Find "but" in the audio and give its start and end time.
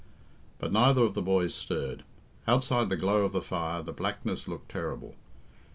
0.57-0.71